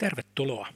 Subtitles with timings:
[0.00, 0.68] Tervetuloa.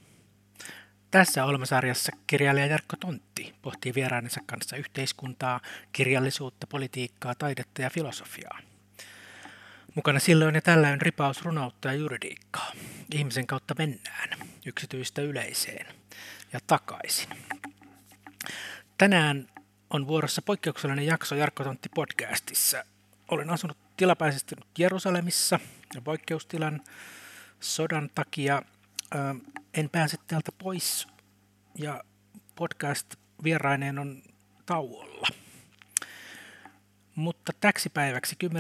[1.11, 5.61] Tässä Olmasarjassa kirjailija Jarkko Tontti pohtii vieraanensa kanssa yhteiskuntaa,
[5.93, 8.58] kirjallisuutta, politiikkaa, taidetta ja filosofiaa.
[9.95, 12.72] Mukana silloin ja tällöin ripaus runoutta ja juridiikkaa.
[13.14, 14.29] Ihmisen kautta mennään,
[14.66, 15.86] yksityistä yleiseen
[16.52, 17.29] ja takaisin.
[18.98, 19.48] Tänään
[19.91, 22.84] on vuorossa poikkeuksellinen jakso Jarkko Tontti podcastissa.
[23.29, 25.61] Olen asunut tilapäisesti Jerusalemissa
[25.95, 26.80] ja poikkeustilan
[27.61, 28.62] sodan takia
[29.75, 31.09] en pääse täältä pois
[31.79, 32.05] ja
[32.55, 33.14] podcast
[33.45, 34.22] vieraineen on
[34.66, 35.28] tauolla.
[37.14, 38.50] Mutta täksi päiväksi 10.11.2023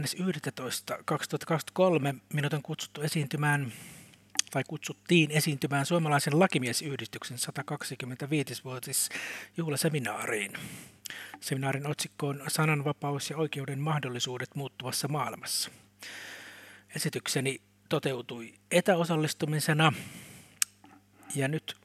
[2.32, 3.72] minut on kutsuttu esiintymään
[4.50, 9.08] tai kutsuttiin esiintymään suomalaisen lakimiesyhdistyksen 125-vuotis
[9.56, 10.52] juhlaseminaariin.
[11.40, 15.70] Seminaarin otsikko on Sananvapaus ja oikeuden mahdollisuudet muuttuvassa maailmassa.
[16.96, 19.92] Esitykseni toteutui etäosallistumisena
[21.34, 21.76] ja nyt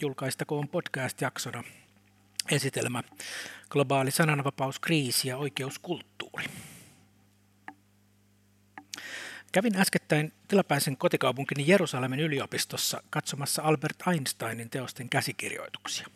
[0.00, 1.64] julkaistakoon podcast-jaksona
[2.50, 3.02] esitelmä
[3.70, 6.44] Globaali sananvapauskriisi ja oikeuskulttuuri.
[9.52, 16.06] Kävin äskettäin tilapäisen kotikaupunkini Jerusalemin yliopistossa katsomassa Albert Einsteinin teosten käsikirjoituksia.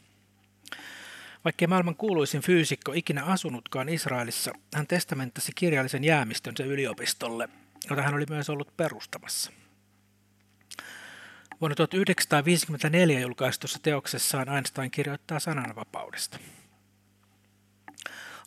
[1.44, 7.48] Vaikkei maailman kuuluisin fyysikko ikinä asunutkaan Israelissa, hän testamenttasi kirjallisen jäämistönsä yliopistolle,
[7.90, 9.52] jota hän oli myös ollut perustamassa.
[11.62, 16.38] Vuonna 1954 julkaistussa teoksessaan Einstein kirjoittaa sananvapaudesta.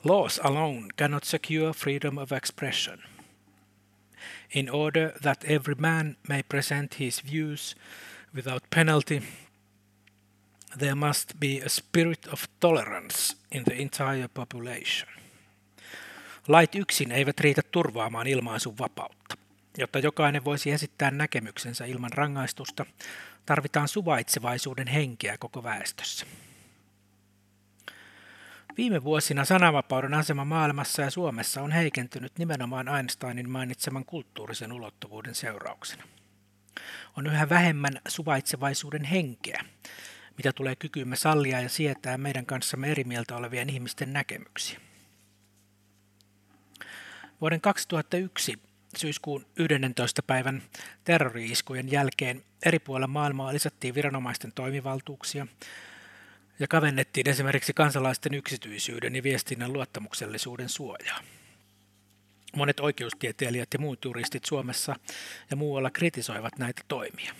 [0.03, 2.99] Laws alone cannot secure freedom of expression.
[4.55, 7.77] In order that every man may present his views
[8.35, 9.21] without penalty,
[10.77, 15.09] there must be a spirit of tolerance in the entire population.
[16.47, 19.24] Lait yksin eivät riitä turvaamaan ilmaisun vapautta.
[19.77, 22.85] Jotta jokainen voisi esittää näkemyksensä ilman rangaistusta,
[23.45, 26.25] tarvitaan suvaitsevaisuuden henkeä koko väestössä.
[28.77, 36.03] Viime vuosina sananvapauden asema maailmassa ja Suomessa on heikentynyt nimenomaan Einsteinin mainitseman kulttuurisen ulottuvuuden seurauksena.
[37.17, 39.65] On yhä vähemmän suvaitsevaisuuden henkeä,
[40.37, 44.79] mitä tulee kykyymme sallia ja sietää meidän kanssamme eri mieltä olevien ihmisten näkemyksiä.
[47.41, 48.61] Vuoden 2001
[48.95, 50.23] syyskuun 11.
[50.23, 50.63] päivän
[51.03, 55.47] terrori-iskujen jälkeen eri puolilla maailmaa lisättiin viranomaisten toimivaltuuksia
[56.59, 61.19] ja kavennettiin esimerkiksi kansalaisten yksityisyyden ja viestinnän luottamuksellisuuden suojaa.
[62.55, 64.95] Monet oikeustieteilijät ja muut juristit Suomessa
[65.51, 67.35] ja muualla kritisoivat näitä toimia.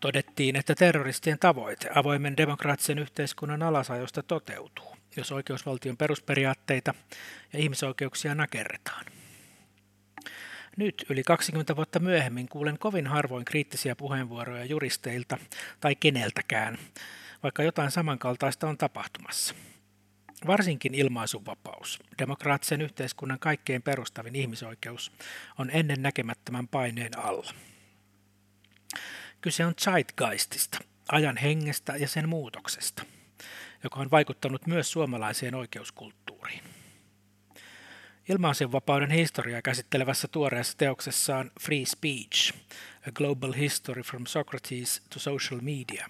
[0.00, 6.94] Todettiin, että terroristien tavoite avoimen demokraattisen yhteiskunnan alasajosta toteutuu, jos oikeusvaltion perusperiaatteita
[7.52, 9.04] ja ihmisoikeuksia nakerretaan.
[10.76, 15.38] Nyt, yli 20 vuotta myöhemmin, kuulen kovin harvoin kriittisiä puheenvuoroja juristeilta
[15.80, 16.78] tai keneltäkään,
[17.42, 19.54] vaikka jotain samankaltaista on tapahtumassa.
[20.46, 25.12] Varsinkin ilmaisuvapaus, demokraattisen yhteiskunnan kaikkein perustavin ihmisoikeus,
[25.58, 27.50] on ennen näkemättömän paineen alla.
[29.40, 30.78] Kyse on zeitgeistista,
[31.08, 33.04] ajan hengestä ja sen muutoksesta,
[33.84, 36.71] joka on vaikuttanut myös suomalaiseen oikeuskulttuuriin.
[38.28, 42.54] Ilmaisenvapauden historiaa käsittelevässä tuoreessa teoksessaan Free Speech,
[43.08, 46.08] A Global History from Socrates to Social Media,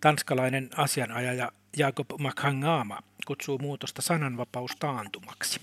[0.00, 5.60] tanskalainen asianajaja Jakob Makhangama kutsuu muutosta sananvapaustaantumaksi.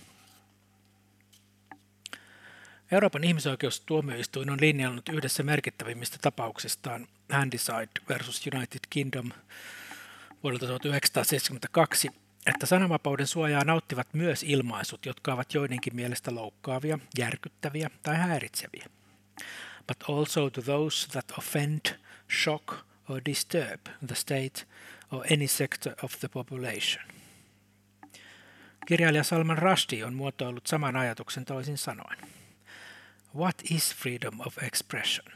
[2.92, 9.32] Euroopan ihmisoikeustuomioistuin on linjannut yhdessä merkittävimmistä tapauksistaan Handyside versus United Kingdom
[10.44, 12.10] vuodelta 1972,
[12.46, 18.86] että sananvapauden suojaa nauttivat myös ilmaisut, jotka ovat joidenkin mielestä loukkaavia, järkyttäviä tai häiritseviä.
[19.88, 22.00] But also to those that offend,
[22.44, 22.74] shock
[23.10, 24.68] or disturb the state
[25.12, 27.04] or any sector of the population.
[28.86, 32.18] Kirjailija Salman Rushdie on muotoillut saman ajatuksen toisin sanoen.
[33.36, 35.28] What is freedom of expression?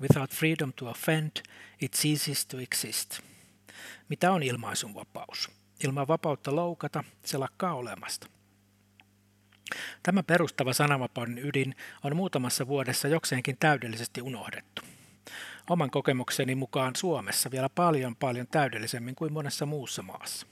[0.00, 1.30] Without freedom to offend,
[1.80, 3.20] it ceases to exist.
[4.08, 5.50] Mitä on ilmaisunvapaus?
[5.84, 8.26] Ilman vapautta loukata se lakkaa olemasta.
[10.02, 11.74] Tämä perustava sananvapauden ydin
[12.04, 14.82] on muutamassa vuodessa jokseenkin täydellisesti unohdettu.
[15.70, 20.46] Oman kokemukseni mukaan Suomessa vielä paljon paljon täydellisemmin kuin monessa muussa maassa.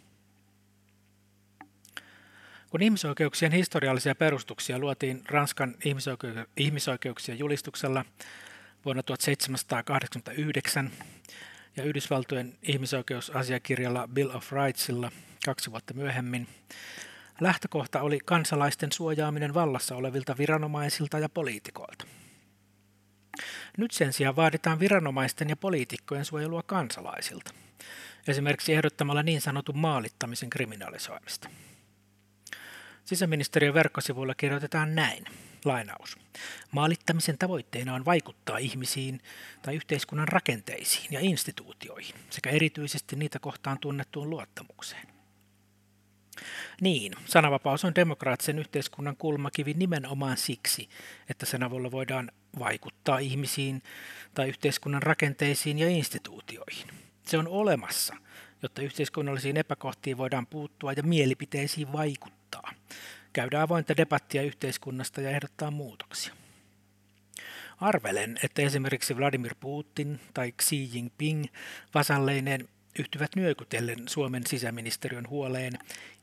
[2.71, 5.75] Kun ihmisoikeuksien historiallisia perustuksia luotiin Ranskan
[6.57, 8.05] ihmisoikeuksien julistuksella
[8.85, 10.91] vuonna 1789,
[11.77, 15.11] ja Yhdysvaltojen ihmisoikeusasiakirjalla Bill of Rightsilla
[15.45, 16.49] kaksi vuotta myöhemmin.
[17.41, 22.07] Lähtökohta oli kansalaisten suojaaminen vallassa olevilta viranomaisilta ja poliitikoilta.
[23.79, 27.55] Nyt sen sijaan vaaditaan viranomaisten ja poliitikkojen suojelua kansalaisilta,
[28.29, 31.49] esimerkiksi ehdottamalla niin sanotun maalittamisen kriminalisoimista.
[33.05, 35.25] Sisäministeriön verkkosivuilla kirjoitetaan näin,
[35.65, 36.17] lainaus.
[36.71, 39.21] Maalittamisen tavoitteena on vaikuttaa ihmisiin
[39.63, 45.07] tai yhteiskunnan rakenteisiin ja instituutioihin sekä erityisesti niitä kohtaan tunnettuun luottamukseen.
[46.81, 50.89] Niin, sananvapaus on demokraattisen yhteiskunnan kulmakivi nimenomaan siksi,
[51.29, 53.83] että sen avulla voidaan vaikuttaa ihmisiin
[54.35, 56.89] tai yhteiskunnan rakenteisiin ja instituutioihin.
[57.27, 58.17] Se on olemassa,
[58.63, 62.42] jotta yhteiskunnallisiin epäkohtiin voidaan puuttua ja mielipiteisiin vaikuttaa.
[63.33, 66.35] Käydään avointa debattia yhteiskunnasta ja ehdottaa muutoksia.
[67.81, 71.45] Arvelen, että esimerkiksi Vladimir Putin tai Xi Jinping
[71.95, 72.69] vasalleineen
[72.99, 75.73] yhtyvät nyökytellen Suomen sisäministeriön huoleen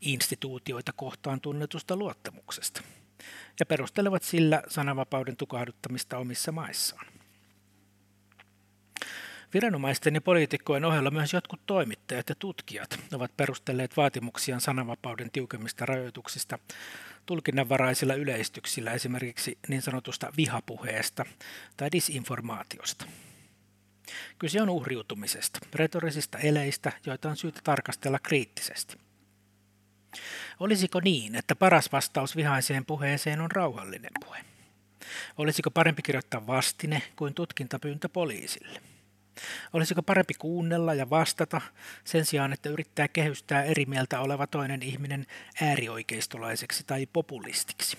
[0.02, 2.82] instituutioita kohtaan tunnetusta luottamuksesta
[3.60, 7.06] ja perustelevat sillä sananvapauden tukahduttamista omissa maissaan.
[9.54, 16.60] Viranomaisten ja poliitikkojen ohella myös jotkut toimittajat ja tutkijat ovat perustelleet vaatimuksiaan sananvapauden tiukemmista rajoituksista
[17.26, 21.26] tulkinnanvaraisilla yleistyksillä esimerkiksi niin sanotusta vihapuheesta
[21.78, 23.06] tai disinformaatiosta.
[24.40, 28.98] Kyse on uhriutumisesta, retorisista eleistä, joita on syytä tarkastella kriittisesti.
[30.60, 34.46] Olisiko niin, että paras vastaus vihaiseen puheeseen on rauhallinen puhe?
[35.38, 38.82] Olisiko parempi kirjoittaa vastine kuin tutkintapyyntö poliisille?
[39.74, 41.62] Olisiko parempi kuunnella ja vastata
[42.04, 45.26] sen sijaan, että yrittää kehystää eri mieltä oleva toinen ihminen
[45.62, 47.98] äärioikeistolaiseksi tai populistiksi?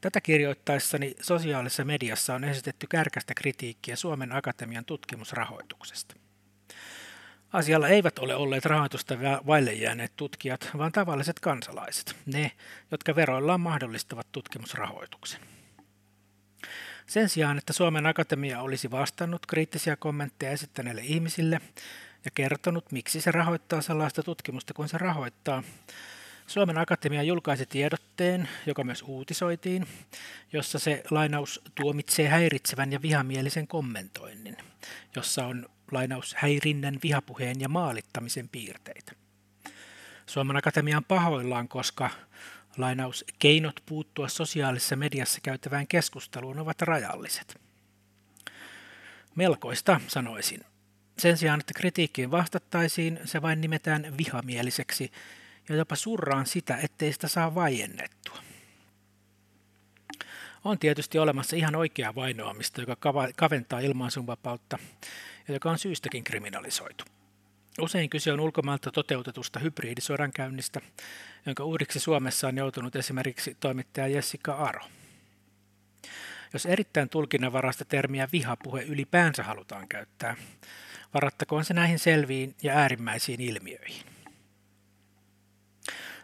[0.00, 6.14] Tätä kirjoittaessani sosiaalisessa mediassa on esitetty kärkästä kritiikkiä Suomen Akatemian tutkimusrahoituksesta.
[7.52, 9.14] Asialla eivät ole olleet rahoitusta
[9.46, 12.52] vaille jääneet tutkijat, vaan tavalliset kansalaiset, ne,
[12.90, 15.40] jotka veroillaan mahdollistavat tutkimusrahoituksen.
[17.06, 21.60] Sen sijaan, että Suomen Akatemia olisi vastannut kriittisiä kommentteja esittäneille ihmisille
[22.24, 25.62] ja kertonut, miksi se rahoittaa sellaista tutkimusta kuin se rahoittaa,
[26.46, 29.86] Suomen Akatemia julkaisi tiedotteen, joka myös uutisoitiin,
[30.52, 34.56] jossa se lainaus tuomitsee häiritsevän ja vihamielisen kommentoinnin,
[35.16, 39.12] jossa on lainaus häirinnän, vihapuheen ja maalittamisen piirteitä.
[40.26, 42.10] Suomen Akatemia on pahoillaan, koska
[42.76, 47.60] lainaus keinot puuttua sosiaalisessa mediassa käytävään keskusteluun ovat rajalliset.
[49.34, 50.60] Melkoista, sanoisin.
[51.18, 55.12] Sen sijaan, että kritiikkiin vastattaisiin, se vain nimetään vihamieliseksi
[55.68, 58.38] ja jopa surraan sitä, ettei sitä saa vaiennettua.
[60.64, 62.96] On tietysti olemassa ihan oikea vainoamista, joka
[63.36, 64.78] kaventaa ilmaisunvapautta
[65.48, 67.04] ja joka on syystäkin kriminalisoitu.
[67.80, 70.80] Usein kyse on ulkomailta toteutetusta hybridisodankäynnistä,
[71.46, 74.84] jonka uudiksi Suomessa on joutunut esimerkiksi toimittaja Jessica Aro.
[76.52, 80.36] Jos erittäin tulkinnanvarasta termiä vihapuhe ylipäänsä halutaan käyttää,
[81.14, 84.06] varattakoon se näihin selviin ja äärimmäisiin ilmiöihin.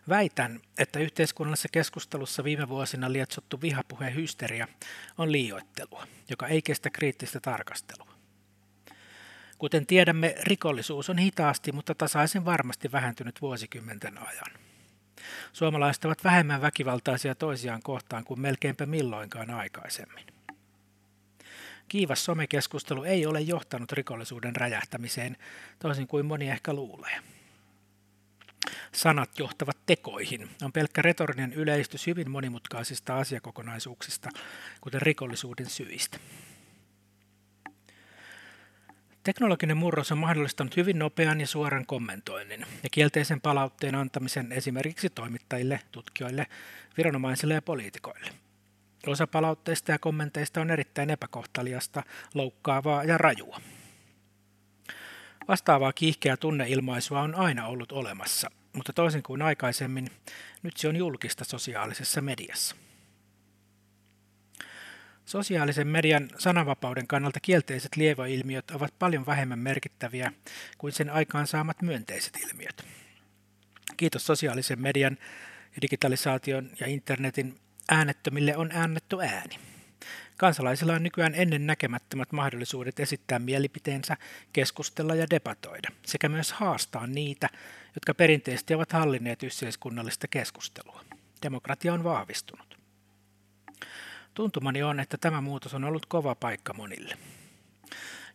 [0.08, 4.68] Väitän, että yhteiskunnallisessa keskustelussa viime vuosina lietsottu vihapuheen hysteria
[5.18, 8.09] on liioittelua, joka ei kestä kriittistä tarkastelua.
[9.60, 14.52] Kuten tiedämme, rikollisuus on hitaasti, mutta tasaisen varmasti vähentynyt vuosikymmenten ajan.
[15.52, 20.24] Suomalaiset ovat vähemmän väkivaltaisia toisiaan kohtaan kuin melkeinpä milloinkaan aikaisemmin.
[21.88, 25.36] Kiivas somekeskustelu ei ole johtanut rikollisuuden räjähtämiseen,
[25.78, 27.20] toisin kuin moni ehkä luulee
[28.92, 34.30] sanat johtavat tekoihin, on pelkkä retorinen yleistys hyvin monimutkaisista asiakokonaisuuksista,
[34.80, 36.18] kuten rikollisuuden syistä.
[39.24, 45.80] Teknologinen murros on mahdollistanut hyvin nopean ja suoran kommentoinnin ja kielteisen palautteen antamisen esimerkiksi toimittajille,
[45.92, 46.46] tutkijoille,
[46.96, 48.30] viranomaisille ja poliitikoille.
[49.06, 52.02] Osa palautteista ja kommenteista on erittäin epäkohtaliasta,
[52.34, 53.60] loukkaavaa ja rajua.
[55.48, 60.10] Vastaavaa kiihkeää tunneilmaisua on aina ollut olemassa, mutta toisin kuin aikaisemmin,
[60.62, 62.76] nyt se on julkista sosiaalisessa mediassa.
[65.30, 70.32] Sosiaalisen median sananvapauden kannalta kielteiset lieveilmiöt ovat paljon vähemmän merkittäviä
[70.78, 72.84] kuin sen aikaan saamat myönteiset ilmiöt.
[73.96, 75.18] Kiitos sosiaalisen median,
[75.82, 79.58] digitalisaation ja internetin äänettömille on äännetty ääni.
[80.36, 84.16] Kansalaisilla on nykyään ennen näkemättömät mahdollisuudet esittää mielipiteensä,
[84.52, 87.48] keskustella ja debatoida, sekä myös haastaa niitä,
[87.94, 91.04] jotka perinteisesti ovat hallinneet yhteiskunnallista keskustelua.
[91.42, 92.80] Demokratia on vahvistunut.
[94.34, 97.16] Tuntumani on, että tämä muutos on ollut kova paikka monille.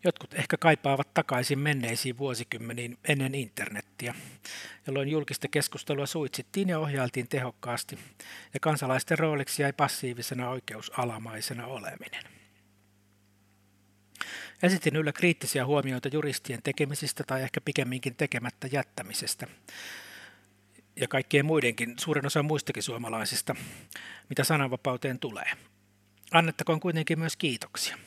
[0.03, 4.15] Jotkut ehkä kaipaavat takaisin menneisiin vuosikymmeniin ennen internettiä,
[4.87, 7.99] jolloin julkista keskustelua suitsittiin ja ohjailtiin tehokkaasti,
[8.53, 12.23] ja kansalaisten rooliksi jäi passiivisena oikeusalamaisena oleminen.
[14.63, 19.47] Esitin yllä kriittisiä huomioita juristien tekemisistä tai ehkä pikemminkin tekemättä jättämisestä,
[20.95, 23.55] ja kaikkien muidenkin, suurin osa muistakin suomalaisista,
[24.29, 25.51] mitä sananvapauteen tulee.
[26.31, 27.97] Annettakoon kuitenkin myös kiitoksia.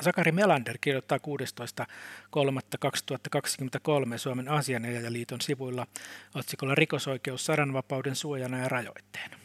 [0.00, 5.86] Sakari Melander kirjoittaa 16.3.2023 Suomen Asianajajaliiton sivuilla
[6.34, 9.36] otsikolla Rikosoikeus sadanvapauden suojana ja rajoitteena.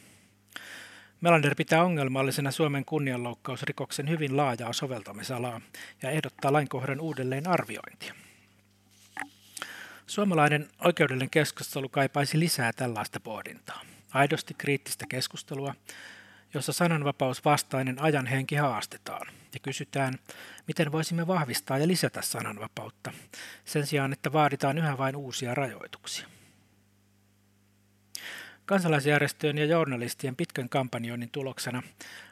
[1.21, 5.61] Melander pitää ongelmallisena Suomen kunnianloukkausrikoksen hyvin laajaa soveltamisalaa
[6.01, 8.13] ja ehdottaa lainkohdan uudelleen arviointia.
[10.07, 13.81] Suomalainen oikeudellinen keskustelu kaipaisi lisää tällaista pohdintaa.
[14.13, 15.75] Aidosti kriittistä keskustelua,
[16.53, 20.19] jossa sananvapausvastainen ajan henki haastetaan ja kysytään,
[20.67, 23.11] miten voisimme vahvistaa ja lisätä sananvapautta,
[23.65, 26.27] sen sijaan, että vaaditaan yhä vain uusia rajoituksia.
[28.65, 31.83] Kansalaisjärjestöjen ja journalistien pitkän kampanjoinnin tuloksena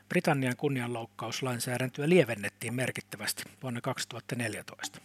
[0.09, 4.99] Britannian kunnianloukkauslainsäädäntöä lievennettiin merkittävästi vuonna 2014.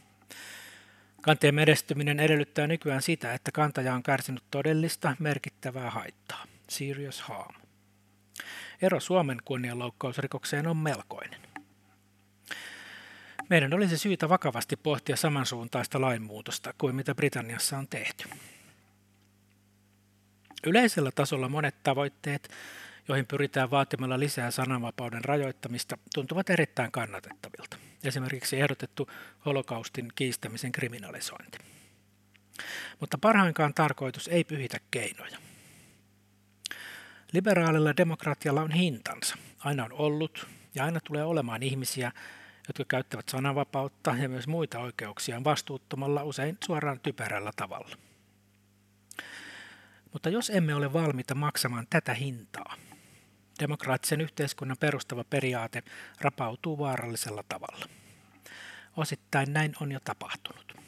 [1.22, 7.54] Kanteen menestyminen edellyttää nykyään sitä, että kantaja on kärsinyt todellista merkittävää haittaa, serious harm.
[8.82, 11.40] Ero Suomen kunnianloukkausrikokseen on melkoinen.
[13.50, 18.28] Meidän olisi syytä vakavasti pohtia samansuuntaista lainmuutosta kuin mitä Britanniassa on tehty.
[20.66, 22.50] Yleisellä tasolla monet tavoitteet,
[23.08, 27.76] joihin pyritään vaatimalla lisää sananvapauden rajoittamista, tuntuvat erittäin kannatettavilta.
[28.04, 29.10] Esimerkiksi ehdotettu
[29.46, 31.58] holokaustin kiistämisen kriminalisointi.
[33.00, 35.38] Mutta parhainkaan tarkoitus ei pyhitä keinoja.
[37.32, 39.36] Liberaalilla demokratialla on hintansa.
[39.58, 42.12] Aina on ollut ja aina tulee olemaan ihmisiä,
[42.68, 47.96] jotka käyttävät sananvapautta ja myös muita oikeuksiaan vastuuttomalla, usein suoraan typerällä tavalla.
[50.12, 52.76] Mutta jos emme ole valmiita maksamaan tätä hintaa,
[53.60, 55.82] demokraattisen yhteiskunnan perustava periaate
[56.20, 57.86] rapautuu vaarallisella tavalla.
[58.96, 60.81] Osittain näin on jo tapahtunut.